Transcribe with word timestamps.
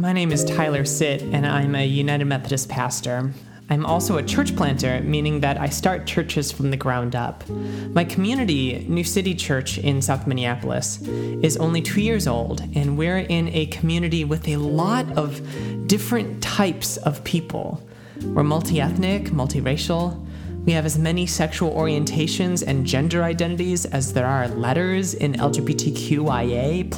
My 0.00 0.14
name 0.14 0.32
is 0.32 0.46
Tyler 0.46 0.86
Sit, 0.86 1.20
and 1.20 1.46
I'm 1.46 1.74
a 1.74 1.86
United 1.86 2.24
Methodist 2.24 2.70
pastor. 2.70 3.34
I'm 3.68 3.84
also 3.84 4.16
a 4.16 4.22
church 4.22 4.56
planter, 4.56 5.02
meaning 5.02 5.40
that 5.40 5.60
I 5.60 5.68
start 5.68 6.06
churches 6.06 6.50
from 6.50 6.70
the 6.70 6.78
ground 6.78 7.14
up. 7.14 7.46
My 7.90 8.04
community, 8.04 8.86
New 8.88 9.04
City 9.04 9.34
Church 9.34 9.76
in 9.76 10.00
South 10.00 10.26
Minneapolis, 10.26 11.02
is 11.02 11.58
only 11.58 11.82
two 11.82 12.00
years 12.00 12.26
old, 12.26 12.62
and 12.74 12.96
we're 12.96 13.18
in 13.18 13.48
a 13.48 13.66
community 13.66 14.24
with 14.24 14.48
a 14.48 14.56
lot 14.56 15.04
of 15.18 15.42
different 15.86 16.42
types 16.42 16.96
of 16.96 17.22
people. 17.24 17.86
We're 18.22 18.42
multi 18.42 18.80
ethnic, 18.80 19.24
multiracial. 19.24 20.26
We 20.64 20.72
have 20.72 20.86
as 20.86 20.98
many 20.98 21.26
sexual 21.26 21.72
orientations 21.72 22.66
and 22.66 22.86
gender 22.86 23.22
identities 23.22 23.84
as 23.84 24.14
there 24.14 24.26
are 24.26 24.48
letters 24.48 25.12
in 25.12 25.34
LGBTQIA. 25.34 26.90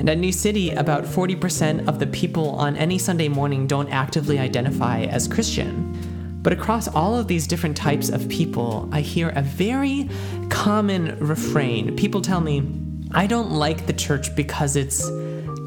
And 0.00 0.08
at 0.08 0.16
New 0.16 0.32
City, 0.32 0.70
about 0.70 1.04
40% 1.04 1.86
of 1.86 1.98
the 1.98 2.06
people 2.06 2.52
on 2.52 2.74
any 2.74 2.96
Sunday 2.96 3.28
morning 3.28 3.66
don't 3.66 3.90
actively 3.90 4.38
identify 4.38 5.02
as 5.02 5.28
Christian. 5.28 6.38
But 6.40 6.54
across 6.54 6.88
all 6.88 7.14
of 7.14 7.28
these 7.28 7.46
different 7.46 7.76
types 7.76 8.08
of 8.08 8.26
people, 8.30 8.88
I 8.92 9.02
hear 9.02 9.28
a 9.28 9.42
very 9.42 10.08
common 10.48 11.18
refrain. 11.18 11.96
People 11.96 12.22
tell 12.22 12.40
me, 12.40 12.66
I 13.12 13.26
don't 13.26 13.50
like 13.50 13.84
the 13.84 13.92
church 13.92 14.34
because 14.34 14.74
it's 14.74 15.04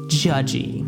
judgy. 0.08 0.82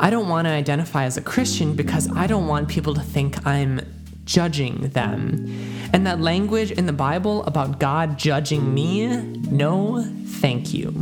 I 0.00 0.08
don't 0.08 0.30
want 0.30 0.46
to 0.46 0.50
identify 0.50 1.04
as 1.04 1.18
a 1.18 1.20
Christian 1.20 1.76
because 1.76 2.10
I 2.16 2.26
don't 2.26 2.46
want 2.46 2.70
people 2.70 2.94
to 2.94 3.02
think 3.02 3.46
I'm 3.46 3.82
judging 4.24 4.88
them. 4.88 5.54
And 5.92 6.06
that 6.06 6.18
language 6.18 6.70
in 6.70 6.86
the 6.86 6.94
Bible 6.94 7.44
about 7.44 7.78
God 7.78 8.18
judging 8.18 8.72
me, 8.72 9.06
no, 9.50 10.02
thank 10.24 10.72
you. 10.72 10.94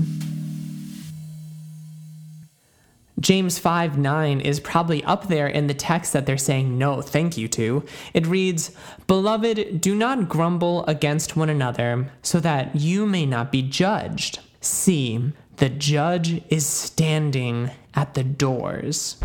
James 3.21 3.59
5 3.59 3.99
9 3.99 4.41
is 4.41 4.61
probably 4.61 5.03
up 5.05 5.27
there 5.27 5.49
in 5.49 5.67
the 5.67 5.75
text 5.75 6.13
that 6.13 6.25
they're 6.25 6.39
saying 6.39 6.79
no 6.79 7.03
thank 7.03 7.37
you 7.37 7.49
to. 7.49 7.85
It 8.15 8.27
reads, 8.27 8.71
Beloved, 9.09 9.81
do 9.81 9.95
not 9.95 10.29
grumble 10.29 10.85
against 10.87 11.37
one 11.37 11.51
another, 11.51 12.13
so 12.23 12.39
that 12.41 12.77
you 12.77 13.07
may 13.07 13.27
not 13.27 13.51
be 13.51 13.63
judged. 13.63 14.39
See, 14.61 15.33
the 15.57 15.69
judge 15.69 16.43
is 16.49 16.65
standing 16.65 17.71
at 17.95 18.15
the 18.15 18.23
doors. 18.23 19.17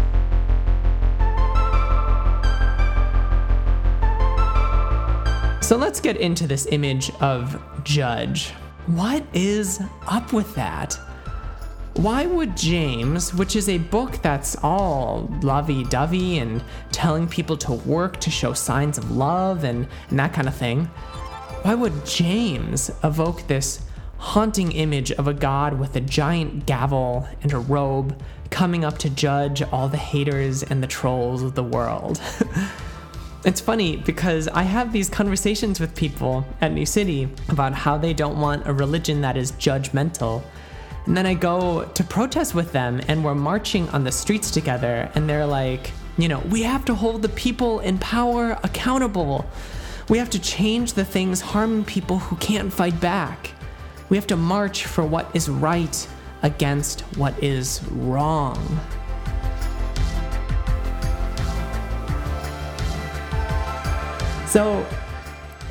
So 5.62 5.78
let's 5.78 6.00
get 6.00 6.18
into 6.18 6.48
this 6.48 6.66
image 6.72 7.12
of 7.22 7.62
judge. 7.84 8.50
What 8.88 9.24
is 9.34 9.82
up 10.08 10.34
with 10.34 10.54
that? 10.56 11.00
Why 11.96 12.26
would 12.26 12.58
James, 12.58 13.36
which 13.36 13.56
is 13.56 13.70
a 13.70 13.78
book 13.78 14.20
that's 14.24 14.56
all 14.64 15.30
lovey 15.44 15.84
dovey 15.84 16.40
and 16.40 16.64
telling 16.92 17.28
people 17.28 17.56
to 17.58 17.74
work 17.74 18.20
to 18.22 18.32
show 18.32 18.54
signs 18.54 18.98
of 18.98 19.12
love 19.12 19.64
and, 19.64 19.88
and 20.10 20.18
that 20.18 20.34
kind 20.34 20.48
of 20.48 20.56
thing, 20.56 20.86
why 21.62 21.76
would 21.76 22.04
James 22.04 22.90
evoke 23.04 23.46
this 23.48 23.86
haunting 24.18 24.72
image 24.72 25.12
of 25.12 25.28
a 25.28 25.34
god 25.36 25.80
with 25.80 25.96
a 25.96 26.02
giant 26.02 26.66
gavel 26.66 27.28
and 27.44 27.54
a 27.54 27.60
robe 27.60 28.20
coming 28.50 28.84
up 28.84 28.98
to 28.98 29.10
judge 29.10 29.62
all 29.62 29.88
the 29.88 29.98
haters 29.98 30.64
and 30.64 30.82
the 30.82 30.88
trolls 30.88 31.44
of 31.44 31.54
the 31.54 31.64
world? 31.64 32.20
it's 33.46 33.62
funny 33.62 33.98
because 33.98 34.48
I 34.48 34.64
have 34.64 34.92
these 34.94 35.10
conversations 35.10 35.80
with 35.80 35.96
people 35.96 36.44
at 36.60 36.72
New 36.72 36.88
City 36.88 37.30
about 37.50 37.74
how 37.74 38.00
they 38.00 38.16
don't 38.16 38.42
want 38.42 38.66
a 38.68 38.74
religion 38.74 39.22
that 39.22 39.38
is 39.38 39.52
judgmental 39.54 40.44
and 41.06 41.18
then 41.18 41.26
I 41.26 41.34
go 41.34 41.84
to 41.84 42.04
protest 42.04 42.56
with 42.56 42.72
them, 42.72 43.02
and 43.08 43.24
we're 43.24 43.36
marching 43.36 43.90
on 43.90 44.06
the 44.06 44.12
streets 44.12 44.50
together, 44.50 45.12
and 45.16 45.30
they're 45.30 45.46
like, 45.46 45.92
you 46.18 46.30
know, 46.30 46.40
we 46.50 46.64
have 46.64 46.86
to 46.86 46.96
hold 46.96 47.22
the 47.22 47.30
people 47.30 47.82
in 47.82 47.98
power 47.98 48.58
accountable. 48.64 49.46
We 50.08 50.18
have 50.18 50.30
to 50.30 50.40
change 50.40 50.94
the 50.94 51.04
things 51.04 51.42
harming 51.42 51.86
people 51.86 52.20
who 52.20 52.38
can't 52.38 52.72
fight 52.72 53.00
back. 53.02 53.52
We 54.10 54.18
have 54.18 54.28
to 54.28 54.38
march 54.38 54.86
for 54.86 55.06
what 55.06 55.30
is 55.34 55.50
right 55.50 56.08
against 56.42 57.02
what 57.18 57.42
is 57.44 57.84
wrong. 57.92 58.80
So, 64.48 64.86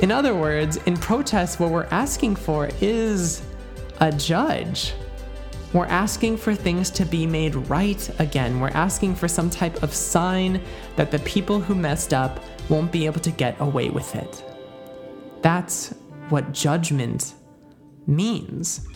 in 0.01 0.11
other 0.11 0.35
words, 0.35 0.77
in 0.79 0.97
protest, 0.97 1.61
what 1.61 1.71
we're 1.71 1.87
asking 1.91 2.37
for 2.37 2.69
is 2.81 3.43
a 4.01 4.11
judge 4.11 4.93
we're 5.73 5.87
asking 5.87 6.37
for 6.37 6.55
things 6.55 6.91
to 6.91 7.05
be 7.05 7.27
made 7.27 7.55
right 7.55 8.11
again. 8.21 8.61
We're 8.61 8.69
asking 8.69 9.15
for 9.15 9.29
some 9.29 9.49
type 9.49 9.83
of 9.83 9.95
sign 9.95 10.61
that 10.97 11.11
the 11.11 11.19
people 11.21 11.61
who 11.61 11.75
messed 11.75 12.13
up 12.13 12.41
won't 12.69 12.93
be 12.93 13.07
able 13.07 13.21
to 13.21 13.31
get 13.31 13.59
away 13.61 13.89
with 13.91 14.15
it. 14.15 14.45
That's 15.41 15.95
what 16.29 16.53
judgment 16.53 17.35
means. 18.07 18.87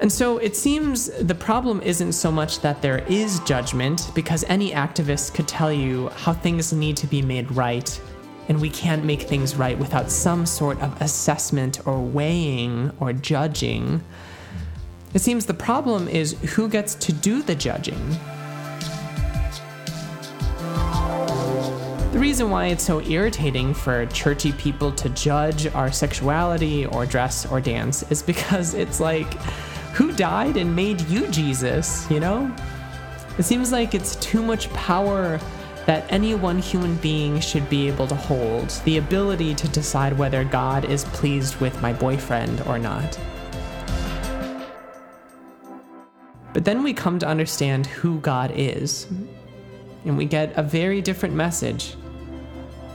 And 0.00 0.12
so 0.12 0.38
it 0.38 0.54
seems 0.54 1.06
the 1.06 1.34
problem 1.34 1.80
isn't 1.82 2.12
so 2.12 2.30
much 2.30 2.60
that 2.60 2.82
there 2.82 3.04
is 3.08 3.40
judgment, 3.40 4.12
because 4.14 4.44
any 4.44 4.70
activist 4.70 5.34
could 5.34 5.48
tell 5.48 5.72
you 5.72 6.08
how 6.10 6.32
things 6.32 6.72
need 6.72 6.96
to 6.98 7.06
be 7.08 7.20
made 7.20 7.50
right, 7.52 8.00
and 8.48 8.60
we 8.60 8.70
can't 8.70 9.04
make 9.04 9.22
things 9.22 9.56
right 9.56 9.76
without 9.76 10.10
some 10.10 10.46
sort 10.46 10.80
of 10.80 11.02
assessment 11.02 11.84
or 11.86 12.00
weighing 12.00 12.92
or 13.00 13.12
judging. 13.12 14.02
It 15.14 15.20
seems 15.20 15.46
the 15.46 15.54
problem 15.54 16.06
is 16.06 16.32
who 16.54 16.68
gets 16.68 16.94
to 16.96 17.12
do 17.12 17.42
the 17.42 17.54
judging. 17.54 18.18
The 22.12 22.18
reason 22.18 22.50
why 22.50 22.66
it's 22.66 22.84
so 22.84 23.00
irritating 23.02 23.72
for 23.72 24.04
churchy 24.06 24.52
people 24.52 24.92
to 24.92 25.08
judge 25.10 25.66
our 25.68 25.90
sexuality 25.90 26.84
or 26.86 27.06
dress 27.06 27.46
or 27.46 27.60
dance 27.60 28.02
is 28.10 28.22
because 28.22 28.74
it's 28.74 29.00
like, 29.00 29.32
who 29.94 30.12
died 30.12 30.56
and 30.56 30.74
made 30.76 31.00
you 31.02 31.26
Jesus, 31.28 32.10
you 32.10 32.20
know? 32.20 32.54
It 33.38 33.44
seems 33.44 33.72
like 33.72 33.94
it's 33.94 34.16
too 34.16 34.42
much 34.42 34.72
power 34.72 35.40
that 35.86 36.04
any 36.12 36.34
one 36.34 36.58
human 36.58 36.96
being 36.96 37.40
should 37.40 37.68
be 37.70 37.88
able 37.88 38.06
to 38.08 38.14
hold 38.14 38.68
the 38.84 38.98
ability 38.98 39.54
to 39.54 39.68
decide 39.68 40.18
whether 40.18 40.44
God 40.44 40.84
is 40.84 41.04
pleased 41.04 41.56
with 41.60 41.80
my 41.80 41.92
boyfriend 41.94 42.60
or 42.66 42.78
not. 42.78 43.18
But 46.52 46.64
then 46.64 46.82
we 46.82 46.92
come 46.92 47.18
to 47.18 47.26
understand 47.26 47.86
who 47.86 48.20
God 48.20 48.52
is, 48.54 49.06
and 50.04 50.16
we 50.16 50.24
get 50.24 50.56
a 50.56 50.62
very 50.62 51.02
different 51.02 51.34
message. 51.34 51.94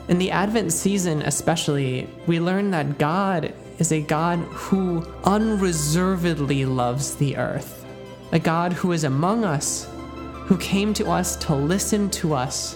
In 0.10 0.18
the 0.18 0.32
Advent 0.32 0.74
season, 0.74 1.22
especially, 1.22 2.10
we 2.28 2.40
learn 2.40 2.72
that 2.72 2.98
God 2.98 3.54
is 3.80 3.92
a 3.92 4.02
God 4.02 4.40
who 4.40 5.06
unreservedly 5.24 6.66
loves 6.66 7.16
the 7.16 7.38
earth, 7.38 7.86
a 8.32 8.40
God 8.40 8.74
who 8.74 8.92
is 8.92 9.04
among 9.04 9.46
us, 9.46 9.88
who 10.46 10.58
came 10.58 10.94
to 10.96 11.10
us 11.10 11.36
to 11.38 11.56
listen 11.56 12.10
to 12.10 12.34
us 12.34 12.76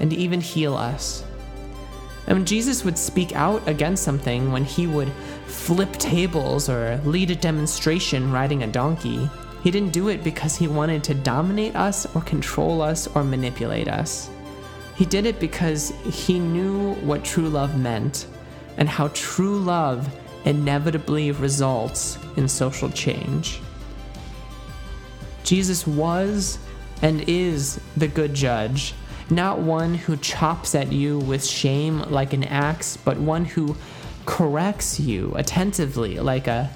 and 0.00 0.12
even 0.12 0.40
heal 0.40 0.74
us. 0.74 1.24
And 2.26 2.38
when 2.38 2.46
Jesus 2.46 2.84
would 2.84 2.98
speak 2.98 3.34
out 3.36 3.66
against 3.68 4.02
something, 4.02 4.50
when 4.50 4.64
he 4.64 4.86
would 4.86 5.12
flip 5.46 5.92
tables 5.92 6.68
or 6.68 7.00
lead 7.04 7.30
a 7.30 7.36
demonstration 7.36 8.32
riding 8.32 8.64
a 8.64 8.66
donkey, 8.66 9.30
he 9.66 9.72
didn't 9.72 9.90
do 9.90 10.06
it 10.06 10.22
because 10.22 10.54
he 10.54 10.68
wanted 10.68 11.02
to 11.02 11.12
dominate 11.12 11.74
us 11.74 12.06
or 12.14 12.20
control 12.20 12.80
us 12.80 13.08
or 13.16 13.24
manipulate 13.24 13.88
us. 13.88 14.30
He 14.94 15.04
did 15.04 15.26
it 15.26 15.40
because 15.40 15.92
he 16.04 16.38
knew 16.38 16.94
what 17.00 17.24
true 17.24 17.48
love 17.48 17.76
meant 17.76 18.28
and 18.76 18.88
how 18.88 19.08
true 19.08 19.58
love 19.58 20.08
inevitably 20.44 21.32
results 21.32 22.16
in 22.36 22.46
social 22.46 22.88
change. 22.90 23.60
Jesus 25.42 25.84
was 25.84 26.60
and 27.02 27.28
is 27.28 27.80
the 27.96 28.06
good 28.06 28.34
judge, 28.34 28.94
not 29.30 29.58
one 29.58 29.96
who 29.96 30.16
chops 30.18 30.76
at 30.76 30.92
you 30.92 31.18
with 31.18 31.44
shame 31.44 32.02
like 32.02 32.32
an 32.32 32.44
axe, 32.44 32.96
but 32.98 33.16
one 33.18 33.44
who 33.44 33.74
corrects 34.26 35.00
you 35.00 35.32
attentively 35.34 36.20
like 36.20 36.46
a 36.46 36.70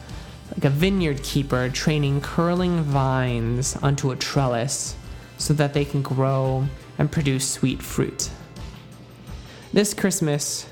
like 0.60 0.70
a 0.70 0.76
vineyard 0.76 1.22
keeper 1.22 1.70
training 1.70 2.20
curling 2.20 2.82
vines 2.82 3.76
onto 3.76 4.10
a 4.10 4.16
trellis 4.16 4.94
so 5.38 5.54
that 5.54 5.72
they 5.72 5.86
can 5.86 6.02
grow 6.02 6.66
and 6.98 7.10
produce 7.10 7.48
sweet 7.48 7.80
fruit. 7.80 8.28
This 9.72 9.94
Christmas, 9.94 10.68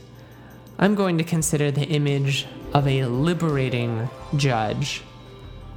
I'm 0.79 0.94
going 0.94 1.17
to 1.17 1.25
consider 1.25 1.70
the 1.70 1.87
image 1.87 2.46
of 2.75 2.87
a 2.87 3.06
liberating 3.06 4.11
judge, 4.37 5.00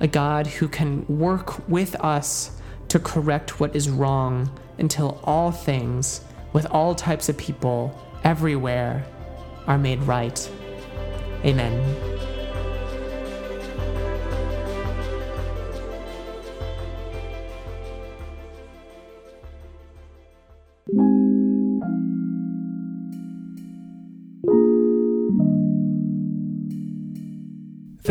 a 0.02 0.10
God 0.10 0.46
who 0.46 0.68
can 0.68 1.06
work 1.08 1.69
with 1.69 1.96
us 2.04 2.60
to 2.90 3.00
correct 3.00 3.62
what 3.62 3.74
is 3.74 3.90
wrong 3.90 4.52
until 4.78 5.22
all 5.24 5.54
things, 5.54 6.19
with 6.52 6.66
all 6.66 6.96
types 6.96 7.30
of 7.30 7.38
people, 7.38 7.98
everywhere, 8.25 9.06
are 9.68 9.78
made 9.78 10.02
right. 10.04 10.52
Amen. 11.46 12.11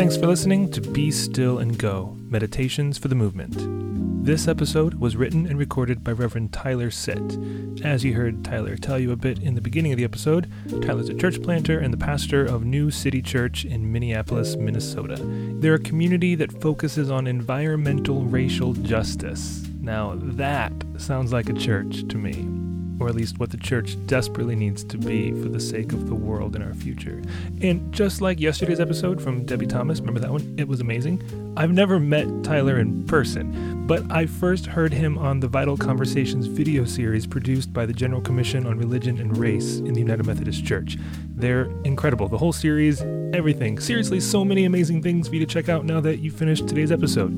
Thanks 0.00 0.16
for 0.16 0.28
listening 0.28 0.70
to 0.70 0.80
Be 0.80 1.10
Still 1.10 1.58
and 1.58 1.76
Go 1.76 2.16
Meditations 2.22 2.96
for 2.96 3.08
the 3.08 3.14
Movement. 3.14 4.24
This 4.24 4.48
episode 4.48 4.94
was 4.94 5.14
written 5.14 5.44
and 5.44 5.58
recorded 5.58 6.02
by 6.02 6.12
Reverend 6.12 6.54
Tyler 6.54 6.90
Sit. 6.90 7.36
As 7.84 8.02
you 8.02 8.14
heard 8.14 8.42
Tyler 8.42 8.78
tell 8.78 8.98
you 8.98 9.12
a 9.12 9.16
bit 9.16 9.40
in 9.40 9.56
the 9.56 9.60
beginning 9.60 9.92
of 9.92 9.98
the 9.98 10.04
episode, 10.04 10.50
Tyler's 10.80 11.10
a 11.10 11.14
church 11.14 11.42
planter 11.42 11.78
and 11.78 11.92
the 11.92 11.98
pastor 11.98 12.46
of 12.46 12.64
New 12.64 12.90
City 12.90 13.20
Church 13.20 13.66
in 13.66 13.92
Minneapolis, 13.92 14.56
Minnesota. 14.56 15.18
They're 15.20 15.74
a 15.74 15.78
community 15.78 16.34
that 16.34 16.62
focuses 16.62 17.10
on 17.10 17.26
environmental 17.26 18.22
racial 18.22 18.72
justice. 18.72 19.68
Now, 19.82 20.14
that 20.16 20.72
sounds 20.96 21.30
like 21.30 21.50
a 21.50 21.52
church 21.52 22.08
to 22.08 22.16
me 22.16 22.59
or 23.00 23.08
at 23.08 23.14
least 23.14 23.38
what 23.38 23.50
the 23.50 23.56
church 23.56 23.96
desperately 24.06 24.54
needs 24.54 24.84
to 24.84 24.98
be 24.98 25.32
for 25.32 25.48
the 25.48 25.58
sake 25.58 25.92
of 25.92 26.06
the 26.06 26.14
world 26.14 26.54
and 26.54 26.62
our 26.62 26.74
future. 26.74 27.22
And 27.62 27.92
just 27.92 28.20
like 28.20 28.38
yesterday's 28.38 28.78
episode 28.78 29.20
from 29.20 29.44
Debbie 29.44 29.66
Thomas, 29.66 30.00
remember 30.00 30.20
that 30.20 30.30
one? 30.30 30.54
It 30.58 30.68
was 30.68 30.80
amazing. 30.80 31.54
I've 31.56 31.72
never 31.72 31.98
met 31.98 32.44
Tyler 32.44 32.78
in 32.78 33.04
person, 33.06 33.86
but 33.86 34.08
I 34.10 34.26
first 34.26 34.66
heard 34.66 34.92
him 34.92 35.18
on 35.18 35.40
the 35.40 35.48
Vital 35.48 35.76
Conversations 35.76 36.46
video 36.46 36.84
series 36.84 37.26
produced 37.26 37.72
by 37.72 37.86
the 37.86 37.92
General 37.92 38.20
Commission 38.20 38.66
on 38.66 38.78
Religion 38.78 39.18
and 39.18 39.36
Race 39.36 39.78
in 39.78 39.94
the 39.94 40.00
United 40.00 40.26
Methodist 40.26 40.64
Church. 40.64 40.96
They're 41.34 41.70
incredible. 41.84 42.28
The 42.28 42.38
whole 42.38 42.52
series, 42.52 43.02
everything. 43.32 43.80
Seriously, 43.80 44.20
so 44.20 44.44
many 44.44 44.64
amazing 44.64 45.02
things 45.02 45.28
for 45.28 45.34
you 45.34 45.40
to 45.40 45.52
check 45.52 45.68
out 45.68 45.84
now 45.84 46.00
that 46.00 46.18
you 46.18 46.30
finished 46.30 46.68
today's 46.68 46.92
episode. 46.92 47.32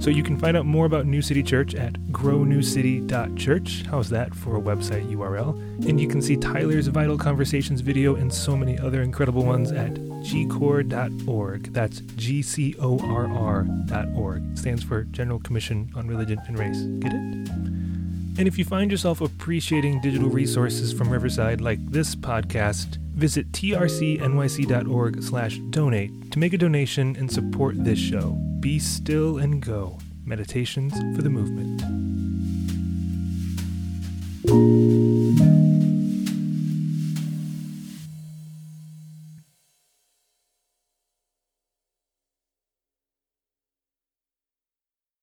So 0.00 0.08
you 0.08 0.22
can 0.22 0.38
find 0.38 0.56
out 0.56 0.64
more 0.64 0.86
about 0.86 1.04
New 1.04 1.20
City 1.20 1.42
Church 1.42 1.74
at 1.74 1.92
grownewcity.church. 2.10 3.82
How's 3.82 4.08
that 4.08 4.34
for 4.34 4.56
a 4.56 4.60
website 4.60 5.06
URL? 5.12 5.54
And 5.86 6.00
you 6.00 6.08
can 6.08 6.22
see 6.22 6.38
Tyler's 6.38 6.86
Vital 6.86 7.18
Conversations 7.18 7.82
video 7.82 8.14
and 8.14 8.32
so 8.32 8.56
many 8.56 8.78
other 8.78 9.02
incredible 9.02 9.44
ones 9.44 9.72
at 9.72 9.92
gcorr.org. 9.92 11.72
That's 11.74 12.00
G 12.16 12.40
C 12.40 12.74
O 12.80 12.98
R 12.98 13.28
R.org. 13.28 14.56
Stands 14.56 14.82
for 14.82 15.04
General 15.04 15.38
Commission 15.38 15.92
on 15.94 16.08
Religion 16.08 16.40
and 16.46 16.58
Race. 16.58 16.80
Get 17.00 17.12
it? 17.12 17.50
And 18.38 18.48
if 18.48 18.56
you 18.56 18.64
find 18.64 18.90
yourself 18.90 19.20
appreciating 19.20 20.00
digital 20.00 20.30
resources 20.30 20.94
from 20.94 21.10
Riverside 21.10 21.60
like 21.60 21.78
this 21.90 22.14
podcast, 22.16 22.96
visit 23.12 23.52
trcnyc.org 23.52 25.22
slash 25.22 25.58
donate 25.68 26.32
to 26.32 26.38
make 26.38 26.54
a 26.54 26.58
donation 26.58 27.16
and 27.16 27.30
support 27.30 27.74
this 27.84 27.98
show. 27.98 28.49
Be 28.60 28.78
still 28.78 29.38
and 29.38 29.62
go. 29.62 29.98
Meditations 30.26 30.92
for 31.16 31.22
the 31.22 31.30
movement. 31.30 31.80